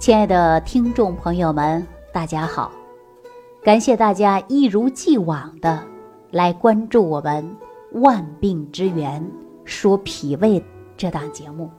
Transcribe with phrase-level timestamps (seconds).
[0.00, 2.72] 亲爱的听众朋友们，大家好！
[3.62, 5.78] 感谢大家一如既往的
[6.30, 7.44] 来关注我们
[8.00, 9.22] 《万病之源
[9.66, 10.58] 说脾胃》
[10.96, 11.70] 这档节目。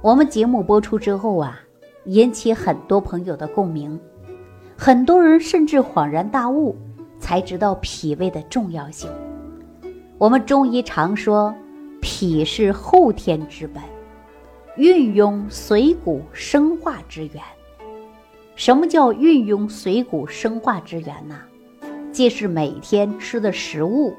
[0.00, 1.58] 我们节目播出之后啊，
[2.04, 3.98] 引起很多朋友的共鸣，
[4.78, 6.76] 很多人甚至恍然大悟，
[7.18, 9.10] 才知道脾胃的重要性。
[10.18, 11.52] 我们中医常说，
[12.00, 13.82] 脾是后天之本。
[14.76, 17.40] 运用水谷生化之源，
[18.56, 21.38] 什么叫运用水谷生化之源呢？
[22.10, 24.12] 即是每天吃的食物，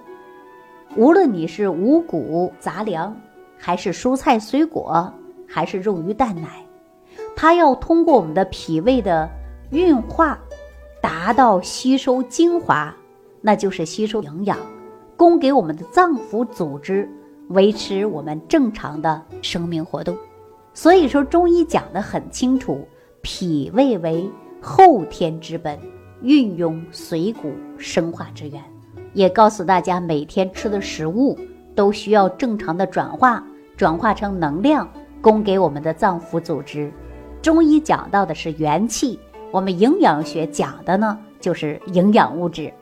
[0.95, 3.13] 无论你是五谷杂粮，
[3.57, 5.13] 还是蔬菜水果，
[5.45, 6.65] 还是肉鱼蛋奶，
[7.35, 9.29] 它要通过我们的脾胃的
[9.71, 10.39] 运化，
[11.01, 12.95] 达到吸收精华，
[13.41, 14.57] 那就是吸收营养，
[15.17, 17.09] 供给我们的脏腑组织，
[17.49, 20.17] 维持我们正常的生命活动。
[20.75, 22.85] 所以说，中医讲得很清楚，
[23.21, 24.29] 脾胃为
[24.61, 25.79] 后天之本，
[26.21, 28.61] 运用水谷生化之源，
[29.13, 31.39] 也告诉大家每天吃的食物
[31.73, 33.41] 都需要正常的转化，
[33.77, 34.85] 转化成能量，
[35.21, 36.91] 供给我们的脏腑组织。
[37.41, 39.17] 中医讲到的是元气，
[39.51, 42.73] 我们营养学讲的呢就是营养物质，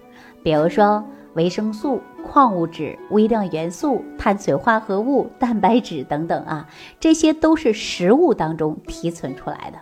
[0.42, 1.04] 比如说
[1.36, 2.02] 维生素。
[2.24, 6.68] 矿物质、微量元素、碳水化合物、蛋白质等等啊，
[7.00, 9.78] 这些都是食物当中提存出来的。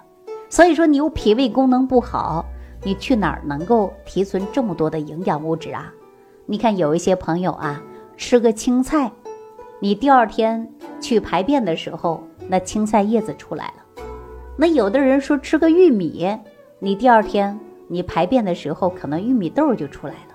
[0.50, 2.44] 所以说，你有脾胃功能不好，
[2.84, 5.94] 你去哪儿能够提存这么多的营养物质啊？
[6.46, 7.82] 你看有一些朋友啊，
[8.18, 9.10] 吃个青菜，
[9.80, 10.68] 你第二天
[11.00, 14.04] 去排便的时候，那青菜叶子出来了。
[14.58, 16.28] 那有的人说吃个玉米，
[16.80, 20.31] 你第二天你排便的时候，可能玉米豆就出来了。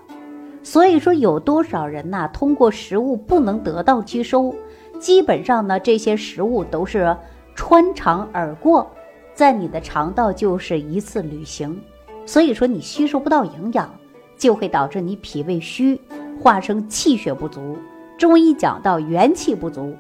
[0.66, 2.28] 所以说，有多少人呐？
[2.32, 4.52] 通过食物不能得到吸收，
[4.98, 7.16] 基本上呢，这些食物都是
[7.54, 8.90] 穿肠而过，
[9.32, 11.80] 在你的肠道就是一次旅行。
[12.26, 13.88] 所以说，你吸收不到营养，
[14.36, 16.00] 就会导致你脾胃虚，
[16.42, 17.78] 化生气血不足。
[18.18, 19.94] 中医讲到元气不足，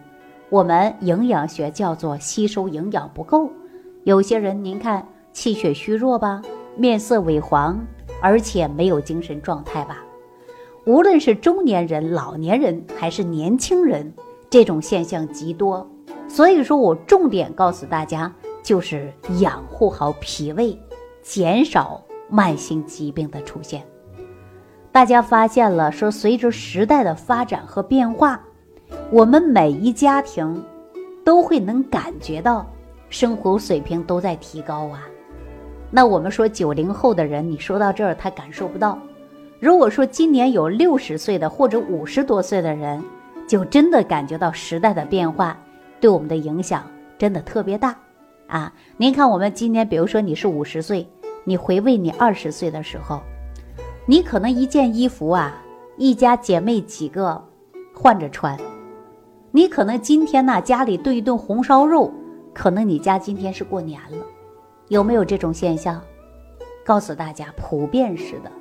[0.50, 3.48] 我们营养学叫做吸收营养不够。
[4.02, 6.42] 有些人您看气血虚弱吧，
[6.76, 7.78] 面色萎黄，
[8.20, 10.02] 而且没有精神状态吧。
[10.86, 14.14] 无论是中年人、老年人还是年轻人，
[14.48, 15.84] 这种现象极多。
[16.28, 18.32] 所以说我重点告诉大家，
[18.62, 20.78] 就是养护好脾胃，
[21.22, 23.82] 减少慢性疾病的出现。
[24.92, 28.40] 大家发现了，说随着时代的发展和变化，
[29.10, 30.64] 我们每一家庭
[31.24, 32.64] 都会能感觉到
[33.10, 35.02] 生活水平都在提高啊。
[35.90, 38.96] 那我们说九零后的人，你说到这儿，他感受不到。
[39.58, 43.02] 如果说今年有六十岁的或者五十多岁的人，
[43.48, 45.58] 就真的感觉到时代的变化
[45.98, 46.84] 对我们的影响
[47.16, 47.96] 真的特别大
[48.48, 48.72] 啊！
[48.98, 51.08] 您看，我们今年，比如说你是五十岁，
[51.44, 53.22] 你回味你二十岁的时候，
[54.04, 55.62] 你可能一件衣服啊，
[55.96, 57.42] 一家姐妹几个
[57.94, 58.58] 换着穿，
[59.52, 62.12] 你可能今天呢家里炖一顿红烧肉，
[62.52, 64.18] 可能你家今天是过年了，
[64.88, 65.98] 有没有这种现象？
[66.84, 68.52] 告诉大家，普遍是的。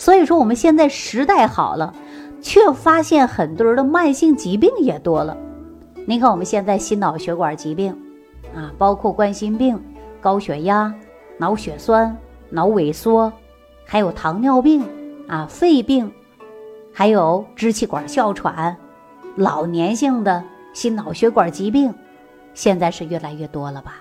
[0.00, 1.94] 所以说，我们现在时代好了，
[2.40, 5.36] 却发现很多人的慢性疾病也多了。
[6.06, 7.94] 您看，我们现在心脑血管疾病，
[8.54, 9.78] 啊，包括冠心病、
[10.18, 10.90] 高血压、
[11.36, 12.16] 脑血栓、
[12.48, 13.30] 脑萎缩，
[13.84, 14.82] 还有糖尿病，
[15.28, 16.10] 啊，肺病，
[16.94, 18.74] 还有支气管哮喘，
[19.36, 21.92] 老年性的心脑血管疾病，
[22.54, 23.96] 现在是越来越多了吧？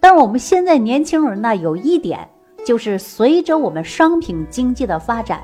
[0.00, 2.28] 但是我们现在年轻人呢，有一点。
[2.64, 5.42] 就是随着我们商品经济的发展，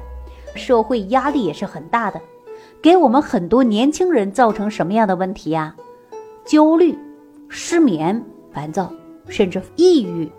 [0.54, 2.20] 社会压力也是很大的，
[2.82, 5.74] 给我们很多年轻人造成什么样的问题呀？
[6.44, 6.98] 焦虑、
[7.48, 8.92] 失眠、烦躁，
[9.28, 10.30] 甚至抑郁，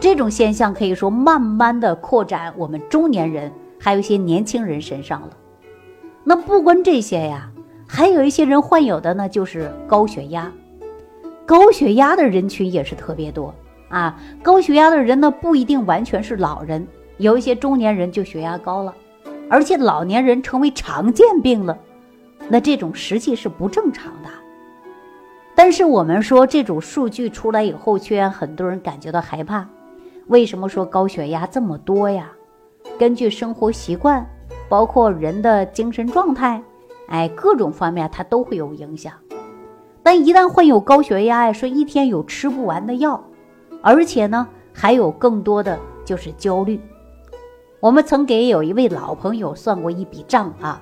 [0.00, 5.36] 这种现象可以说慢慢的扩展我们中年人，还有一些年轻人身上了。
[6.24, 7.50] 那不光这些呀，
[7.86, 10.50] 还有一些人患有的呢，就是高血压，
[11.44, 13.54] 高血压的人群也是特别多。
[13.92, 16.84] 啊，高血压的人呢不一定完全是老人，
[17.18, 18.94] 有一些中年人就血压高了，
[19.50, 21.76] 而且老年人成为常见病了，
[22.48, 24.30] 那这种实际是不正常的。
[25.54, 29.68] 但是我们说这种数据出来以后，却让很多人感觉到害怕。
[30.28, 32.32] 为什么说高血压这么多呀？
[32.98, 34.26] 根据生活习惯，
[34.70, 36.62] 包括人的精神状态，
[37.08, 39.12] 哎，各种方面它都会有影响。
[40.02, 43.22] 但一旦患有高血压呀，说一天有吃不完的药。
[43.82, 46.80] 而且呢，还有更多的就是焦虑。
[47.80, 50.80] 我们曾给有一位老朋友算过一笔账啊，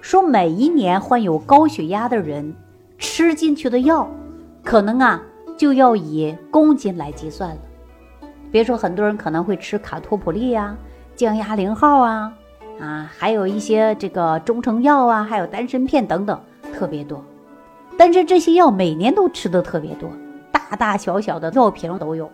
[0.00, 2.56] 说每一年患有高血压的人
[2.98, 4.10] 吃进去的药，
[4.64, 5.22] 可能啊
[5.58, 7.58] 就要以公斤来计算了。
[8.50, 10.76] 别说很多人可能会吃卡托普利呀、
[11.14, 12.32] 降压零号啊，
[12.80, 16.40] 啊，还有一些这个中成药啊，还有丹参片等等，
[16.72, 17.22] 特别多。
[17.98, 20.10] 但是这些药每年都吃的特别多，
[20.72, 22.30] 大大小小的药瓶都有。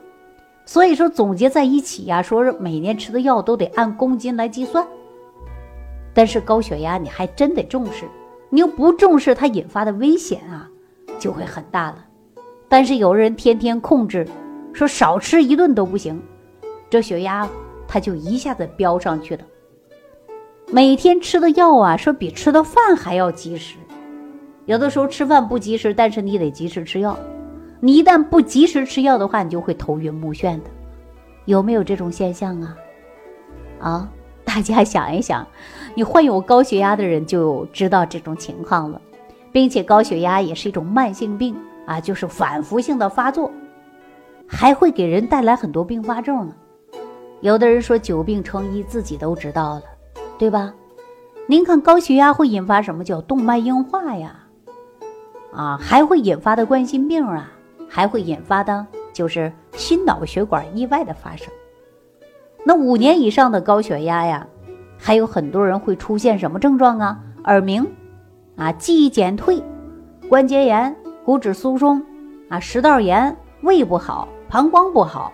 [0.64, 4.86] 所以说总结在一起呀，说是每年吃的药都得按公斤来计算。
[6.14, 8.04] 但是高血压你还真得重视，
[8.50, 10.68] 你又不重视，它引发的危险啊
[11.18, 12.04] 就会很大了。
[12.68, 14.26] 但是有的人天天控制，
[14.72, 16.22] 说少吃一顿都不行，
[16.88, 17.48] 这血压
[17.88, 19.42] 它就一下子飙上去了。
[20.70, 23.76] 每天吃的药啊，说比吃的饭还要及时。
[24.66, 27.18] 有的时候吃饭不及时，但是你得及时吃药。
[27.80, 30.64] 你一旦不及时吃药的话，你就会头晕目眩的。
[31.44, 32.76] 有没有这种现象啊？
[33.80, 34.08] 啊？
[34.44, 35.46] 大家想一想，
[35.94, 38.98] 你患有高血压的人就知道这种情况了，
[39.52, 41.54] 并且高血压也是一种慢性病
[41.84, 43.52] 啊，就是反复性的发作，
[44.46, 46.54] 还会给人带来很多并发症呢。
[47.42, 49.82] 有的人说久病成医，自己都知道了，
[50.38, 50.72] 对吧？
[51.46, 54.34] 您看高血压会引发什么叫动脉硬化呀？
[55.52, 57.52] 啊，还会引发的冠心病啊，
[57.88, 61.52] 还会引发的就是心脑血管意外的发生。
[62.64, 64.46] 那五年以上的高血压呀，
[64.98, 67.18] 还有很多人会出现什么症状啊？
[67.44, 67.86] 耳鸣，
[68.56, 69.62] 啊，记忆减退，
[70.28, 70.94] 关节炎，
[71.24, 72.04] 骨质疏松，
[72.48, 75.32] 啊，食道炎，胃不好，膀胱不好，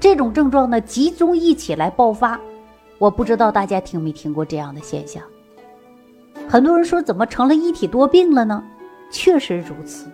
[0.00, 2.40] 这种症状呢集中一起来爆发。
[2.98, 5.22] 我不知道大家听没听过这样的现象？
[6.48, 8.62] 很多人说怎么成了一体多病了呢？
[9.10, 10.10] 确实如此，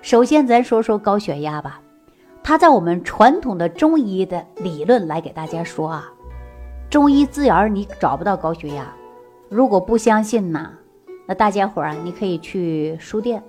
[0.00, 1.80] 首先咱说说高血压吧。
[2.42, 6.10] 它在我们传统的中医的理论来给大家说啊，
[6.88, 8.90] 中医字眼儿你找不到高血压。
[9.50, 10.72] 如果不相信呢，
[11.26, 13.42] 那大家伙儿啊，你可以去书店，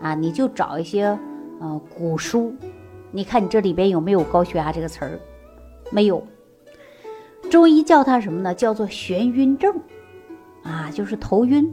[0.00, 1.18] 啊，你就找一些
[1.60, 2.54] 呃古书，
[3.10, 5.20] 你看你这里边有没有高血压这个词儿？
[5.90, 6.22] 没有。
[7.50, 8.54] 中医叫它什么呢？
[8.54, 9.74] 叫做眩晕症，
[10.62, 11.70] 啊，就是头晕，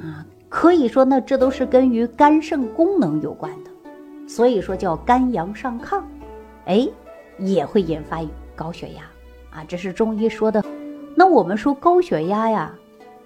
[0.00, 3.70] 啊，可以说呢，这都是跟于肝肾功能有关的。
[4.28, 6.00] 所以说叫肝阳上亢，
[6.66, 6.88] 哎，
[7.38, 8.20] 也会引发
[8.54, 9.02] 高血压
[9.50, 10.64] 啊，这是中医说的。
[11.16, 12.72] 那我们说高血压呀，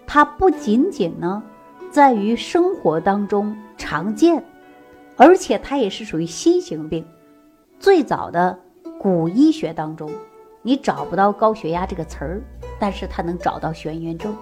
[0.06, 1.42] 它不仅仅呢
[1.90, 4.42] 在于生活当中常见，
[5.18, 7.04] 而且它也是属于新型病。
[7.78, 8.58] 最早的
[8.98, 10.10] 古医学当中，
[10.62, 12.40] 你找不到高血压这个词儿，
[12.80, 14.34] 但是它能找到眩晕症，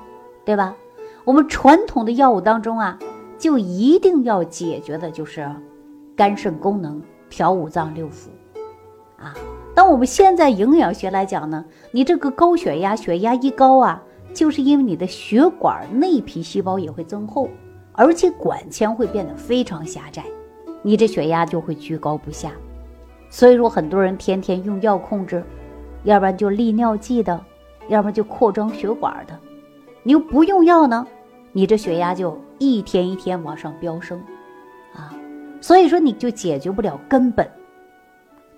[0.44, 0.72] 对吧？
[1.26, 2.96] 我们传统的药物当中啊，
[3.36, 5.46] 就一定要解决的就是。
[6.14, 8.28] 肝肾功能调五脏六腑，
[9.18, 9.34] 啊，
[9.74, 14.02] 当我们现在营养学来讲呢，你这个高血压，血压一高啊，
[14.32, 17.50] 就是因为你的血管内皮细胞也会增厚，
[17.92, 20.24] 而且管腔会变得非常狭窄，
[20.80, 22.50] 你这血压就会居高不下。
[23.28, 25.44] 所以说，很多人天天用药控制，
[26.04, 27.38] 要不然就利尿剂的，
[27.88, 29.38] 要不然就扩张血管的，
[30.02, 31.06] 你又不用药呢，
[31.56, 34.22] 你这血压就一天一天往上飙升，
[34.94, 35.10] 啊。
[35.58, 37.50] 所以说你就解决不了根本。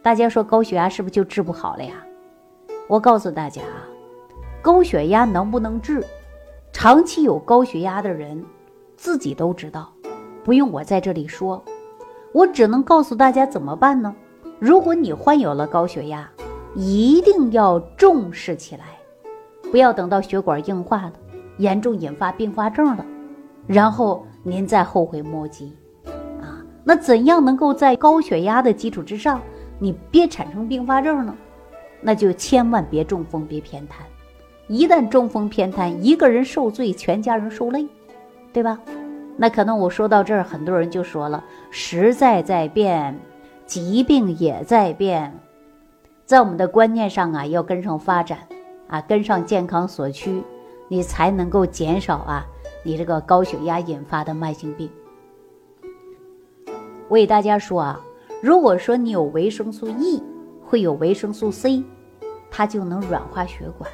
[0.02, 2.04] 大家说高血压是不是就治不好了呀？
[2.88, 3.86] 我告诉大家啊，
[4.60, 6.04] 高血压能不能治？
[6.72, 8.44] 长期有高血压的人
[8.96, 9.92] 自己都知道，
[10.42, 11.62] 不用我在这里说。
[12.32, 14.12] 我只能告诉大家怎么办呢？
[14.58, 16.28] 如果你患有了高血压，
[16.74, 18.86] 一定要重视起来，
[19.70, 21.12] 不要等到血管硬化了，
[21.58, 23.04] 严重引发并发症了，
[23.66, 25.76] 然后您再后悔莫及。
[26.40, 29.40] 啊那怎样能够在高血压的基础之上，
[29.78, 31.34] 你别产生并发症呢？
[32.00, 34.06] 那就千万别中风，别偏瘫。
[34.68, 37.86] 一旦中风偏瘫，一个人受罪，全家人受累，
[38.52, 38.78] 对吧？
[39.36, 43.18] 那可能我说到这儿，很多人就说了：时代在变，
[43.66, 45.38] 疾病也在变，
[46.24, 48.38] 在我们的观念上啊，要跟上发展
[48.88, 50.42] 啊，跟上健康所趋，
[50.88, 52.46] 你才能够减少啊，
[52.82, 54.90] 你这个高血压引发的慢性病。
[57.08, 58.00] 我给大家说啊，
[58.42, 60.22] 如果说你有维生素 E，
[60.64, 61.82] 会有维生素 C，
[62.50, 63.90] 它就能软化血管。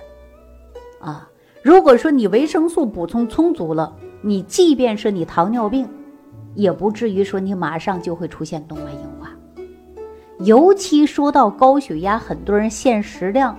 [1.00, 1.28] 啊，
[1.62, 5.88] 如果说你维生素补充充足了，你即便是你糖尿病，
[6.54, 9.30] 也不至于说你马上就会出现动脉硬化。
[10.40, 13.56] 尤其说到高血压，很多人限食量，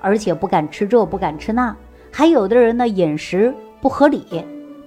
[0.00, 1.76] 而且不敢吃这不敢吃那，
[2.16, 3.52] 还有的人呢饮食
[3.82, 4.24] 不合理，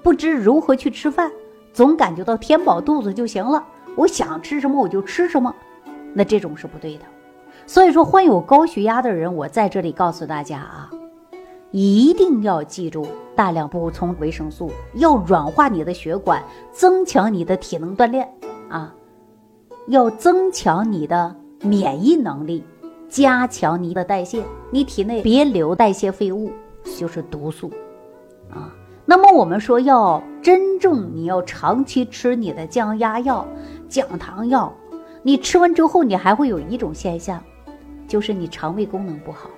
[0.01, 1.29] 不知如何去吃饭，
[1.74, 3.62] 总感觉到填饱肚子就行了。
[3.98, 5.53] 我想吃什么我就吃什么，
[6.13, 7.03] 那这种是不对的。
[7.65, 10.89] 所以说，患有高血压的人，我在这里告诉大家啊，
[11.72, 13.05] 一定要记住
[13.36, 16.41] 大量补充维生素，要软化你的血管，
[16.72, 18.25] 增强你的体能锻炼
[18.69, 18.96] 啊，
[19.88, 22.63] 要增强你的免疫能力，
[23.10, 26.50] 加强你的代谢，你体内别留代谢废物，
[26.96, 27.72] 就是毒素
[28.50, 28.72] 啊。
[29.06, 33.48] 那么我们说要真正你要长期吃你的降压药、
[33.88, 34.74] 降糖药，
[35.24, 37.41] 你吃完之后你还会有一种现象，
[38.08, 39.50] 就是你肠胃功能不好，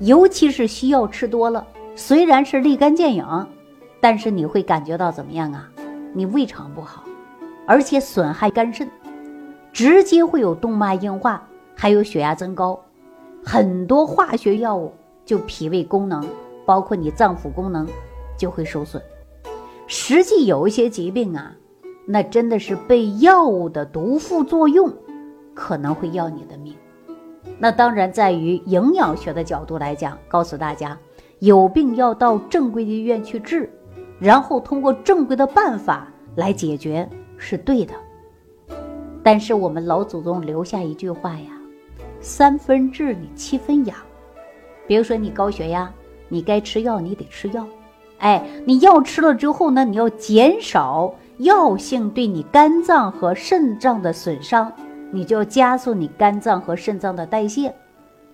[0.00, 3.46] 尤其是西药吃多了，虽然是立竿见影，
[3.98, 5.68] 但是你会感觉到怎么样啊？
[6.12, 7.02] 你胃肠不好，
[7.66, 8.86] 而且损害肝肾，
[9.72, 12.78] 直接会有动脉硬化，还有血压增高，
[13.42, 14.92] 很多化学药物
[15.24, 16.22] 就脾胃功能，
[16.66, 17.86] 包括你脏腑功能。
[18.38, 19.02] 就会受损。
[19.86, 21.56] 实际有一些疾病啊，
[22.06, 24.92] 那真的是被药物的毒副作用
[25.54, 26.76] 可能会要你的命。
[27.58, 30.98] 那当然，在于营养学的角度来讲，告诉大家，
[31.38, 33.70] 有病要到正规的医院去治，
[34.18, 37.08] 然后通过正规的办法来解决
[37.38, 37.94] 是对的。
[39.22, 41.58] 但是我们老祖宗留下一句话呀
[42.20, 43.96] ：“三分治你七分养。”
[44.86, 45.90] 比如说你高血压，
[46.28, 47.66] 你该吃药，你得吃药。
[48.18, 54.72] 哎，你药吃了之后呢，你要减少药性对你肝脏和肾脏的损伤，
[55.10, 57.74] 你就要加速你肝脏和肾脏的代谢，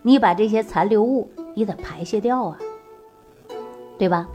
[0.02, 2.58] 你把这些残留物你得排泄掉啊，
[3.98, 4.28] 对吧？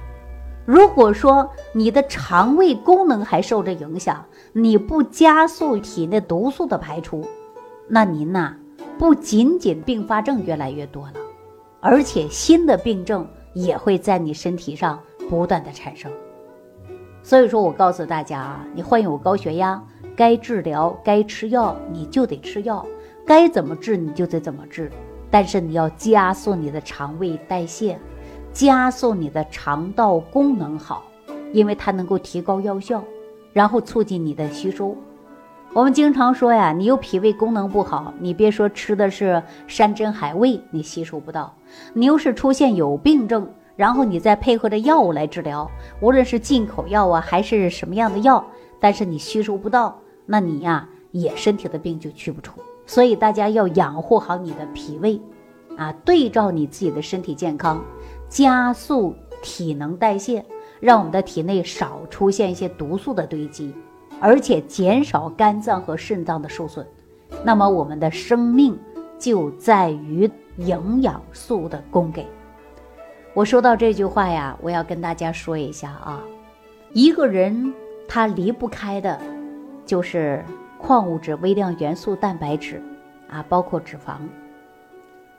[0.65, 7.25] 如果说你的肠胃功能还受着影响，你不加速体内毒素的排出，
[7.87, 8.53] 那您呐，
[8.99, 11.13] 不仅仅并发症越来越多了，
[11.79, 13.25] 而且新的病症
[13.63, 14.99] 也会在你身体上。
[15.29, 16.09] 不断的产生，
[17.21, 19.83] 所以说我告诉大家啊，你患有高血压，
[20.15, 22.85] 该治疗该吃药你就得吃药，
[23.25, 24.89] 该怎么治你就得怎么治，
[25.29, 27.99] 但是你要加速你的肠胃代谢，
[28.53, 31.03] 加速你的肠道功能好，
[31.51, 33.03] 因为它能够提高药效，
[33.51, 34.95] 然后促进你的吸收。
[35.77, 41.55] 我们经常说呀，你有脾胃功能不好，你别说吃的是山珍海味，你吸收不到，
[41.93, 43.47] 你又是出现有病症。
[43.75, 45.69] 然后你再配合着药物来治疗，
[45.99, 48.43] 无论是进口药啊，还是什么样的药，
[48.79, 52.59] 但是你吸收不到，那你呀也身体的病就去不出。
[52.87, 55.21] 所以大家要养护好你的脾胃，
[55.77, 57.79] 啊，对照你自己的身体健康，
[58.27, 60.43] 加速体能代谢，
[60.79, 63.71] 让我们的体内少出现一些毒素的堆积，
[64.19, 66.85] 而且减少肝脏和肾脏的受损。
[67.43, 68.77] 那么我们的生命
[69.19, 72.25] 就在于营养素的供给。
[73.33, 76.23] 我说到这句话呀，我要跟大家说一下啊，
[76.93, 77.73] 一个人
[78.07, 79.19] 他离不开的，
[79.85, 80.43] 就是
[80.79, 82.81] 矿物质、微量元素、蛋白质，
[83.29, 84.15] 啊，包括脂肪。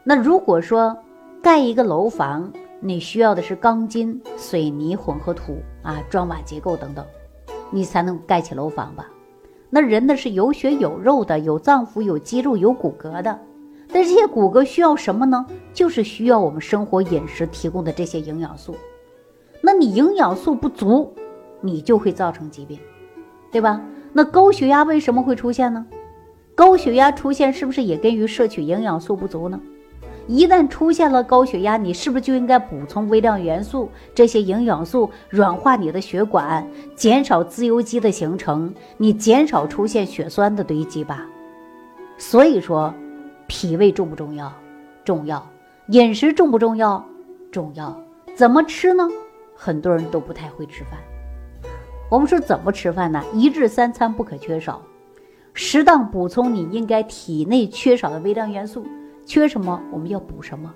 [0.05, 0.97] 那如果说
[1.43, 7.05] 盖一个楼房，你需要的是钢筋、水泥、混合土啊、砖瓦结构等等，
[7.71, 9.09] 你才能盖起楼房吧？
[9.71, 13.39] 那人呢是有血有肉的，有脏腑、有肌肉、有骨骼的。
[13.91, 15.47] 但这些骨骼需要什么呢？
[15.73, 18.75] 就是需要我们生活饮食提供的这些营养素。
[19.61, 21.13] 那你营养素不足，
[21.61, 22.79] 你就会造成疾病，
[23.51, 23.81] 对吧？
[24.13, 25.87] 那高血压为什么会出现呢？
[26.55, 29.61] 高血压出现是不是也跟于摄取营养素不足呢？
[30.29, 41.27] 一旦出现了高血压，你是不是就应该补充微量元素这些营养素，软化你的血管，减少自由基的形成，你减少出现血栓的堆积吧？
[42.17, 42.95] 所以说。
[43.51, 44.53] 脾胃重不重要？
[45.07, 45.43] 重要。
[45.87, 47.03] 饮食重不重要？
[47.51, 47.99] 重要。
[48.37, 49.09] 怎么吃呢？
[49.55, 51.01] 很多人都不太会吃饭。
[52.11, 53.25] 我们说怎么吃饭呢？
[53.33, 54.83] 一日三餐不可缺少，
[55.55, 58.87] 适当补充你应该体内缺少的微量元素。
[59.29, 60.73] 缺什么我们要补什么。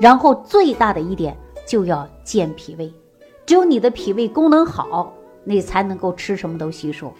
[0.00, 2.92] 然后最大的一点就要健脾胃，
[3.46, 5.14] 只有你的脾胃功能好，
[5.44, 7.14] 你才能够吃什么都吸收，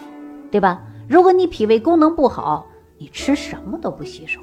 [0.50, 0.82] 对吧？
[1.08, 2.66] 如果你脾胃功能不好，
[2.98, 4.40] 你吃什么都不吸收。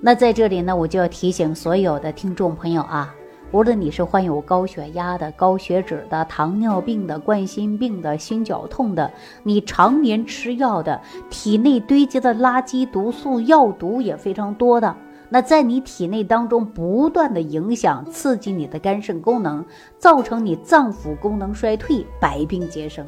[0.00, 3.14] 那在这里呢，我就要提醒所有的听众朋友啊，
[3.52, 9.10] 无论你是患有高血压的、高血脂的、糖尿病的、冠心病的、心绞痛的，
[9.44, 11.00] 你常年吃药的，
[11.30, 14.94] 体内堆积的垃圾毒素、药毒也非常多的，
[15.28, 19.64] 那在你体内当中不断的影响、刺激你的肝肾功能，
[19.96, 23.06] 造成你脏腑功能衰退，百病皆生。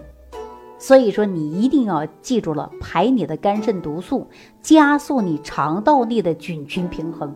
[0.78, 4.28] 所以说，你一定要记住了，排你的肝肾毒素，
[4.62, 7.34] 加速你肠道内的菌群平衡。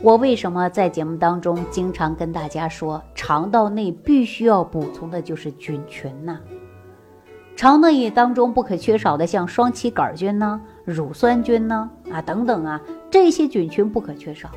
[0.00, 6.38] 我为什么在节目当中经常跟大家说，肠道内必须要补充的就是菌群呢？
[7.56, 14.50] 肠道内当中不可缺少的，像双歧杆菌呢、乳酸菌呢啊等等啊，这些菌群不可缺少。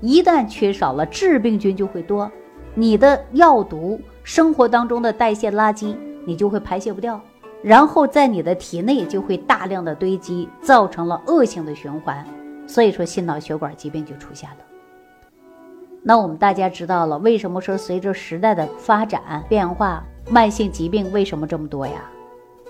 [0.00, 2.30] 一旦缺少了，致病菌就会多，
[2.74, 5.94] 你的药毒、生活当中的代谢垃圾。
[6.24, 7.18] 你就会排泄不掉，
[7.62, 12.22] 然后在你的体内就会大量的堆积，造成了恶性的循环，
[12.66, 14.56] 所以说心脑血管疾病就出现了。
[16.02, 22.10] 那我们大家知道了，为什么说随着时代的发展变化，慢性疾病为什么这么多呀？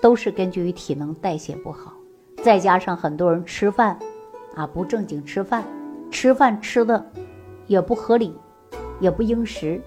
[0.01, 1.93] 都是根据于体能代谢不好，
[2.41, 3.99] 再加上很多人吃饭
[4.55, 5.63] 啊不正经吃饭，
[6.09, 7.05] 吃饭吃的
[7.67, 8.33] 也不合理，
[8.99, 9.81] 也不应时，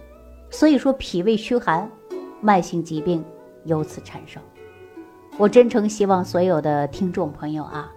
[0.51, 1.91] 所以说脾胃虚寒，
[2.41, 3.25] 慢性疾病
[3.65, 4.41] 由此产生。
[5.39, 7.91] 我真诚希望所有的听众朋友啊，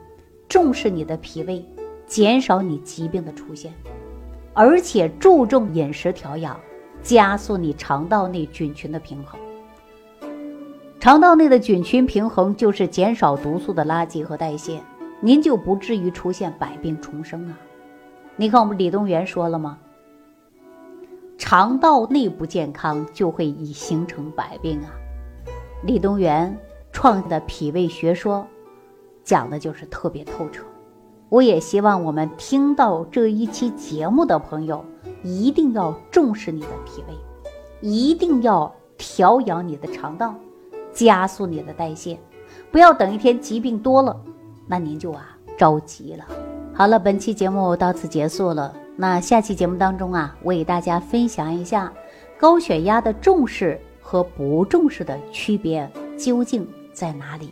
[0.47, 1.65] 重视你的脾胃，
[2.07, 3.73] 减少你疾病的出现。
[4.55, 6.57] 而且注重饮食调养，
[7.03, 9.37] 加速你肠道内菌群的平衡。
[10.97, 14.81] 肠道内的菌群平衡，就是减少毒素的垃圾和代谢，
[15.19, 17.59] 您就不至于出现百病重生啊！
[18.37, 19.77] 你看我们李东垣说了吗？
[21.37, 24.89] 肠道内不健康，就会已形成百病啊！
[25.83, 26.57] 李东垣
[26.93, 28.47] 创的脾胃学说，
[29.21, 30.63] 讲的就是特别透彻。
[31.35, 34.85] 我也希望我们听到这一期节目的朋友，
[35.21, 37.13] 一定要重视你的脾胃，
[37.81, 40.33] 一定要调养你的肠道，
[40.93, 42.17] 加速你的代谢，
[42.71, 44.17] 不要等一天疾病多了，
[44.65, 46.25] 那您就啊着急了。
[46.73, 48.73] 好了，本期节目到此结束了。
[48.95, 51.91] 那下期节目当中啊，我给大家分享一下
[52.39, 57.51] 高血压的重视和不重视的区别究竟在哪里。